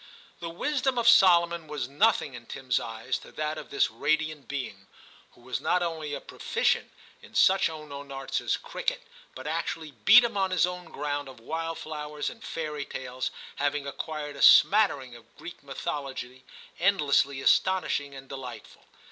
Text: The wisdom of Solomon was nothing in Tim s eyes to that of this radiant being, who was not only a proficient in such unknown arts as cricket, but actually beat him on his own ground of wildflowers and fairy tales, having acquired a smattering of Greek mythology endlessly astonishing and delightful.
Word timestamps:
The 0.39 0.49
wisdom 0.49 0.97
of 0.97 1.07
Solomon 1.07 1.67
was 1.67 1.87
nothing 1.87 2.33
in 2.33 2.47
Tim 2.47 2.69
s 2.69 2.79
eyes 2.79 3.19
to 3.19 3.31
that 3.33 3.59
of 3.59 3.69
this 3.69 3.91
radiant 3.91 4.47
being, 4.47 4.87
who 5.33 5.41
was 5.41 5.61
not 5.61 5.83
only 5.83 6.15
a 6.15 6.19
proficient 6.19 6.89
in 7.21 7.35
such 7.35 7.69
unknown 7.69 8.11
arts 8.11 8.41
as 8.41 8.57
cricket, 8.57 9.03
but 9.35 9.45
actually 9.45 9.91
beat 9.91 10.23
him 10.23 10.35
on 10.37 10.49
his 10.49 10.65
own 10.65 10.85
ground 10.85 11.29
of 11.29 11.39
wildflowers 11.39 12.31
and 12.31 12.43
fairy 12.43 12.83
tales, 12.83 13.29
having 13.57 13.85
acquired 13.85 14.35
a 14.35 14.41
smattering 14.41 15.15
of 15.15 15.37
Greek 15.37 15.61
mythology 15.61 16.45
endlessly 16.79 17.39
astonishing 17.39 18.15
and 18.15 18.27
delightful. 18.27 18.81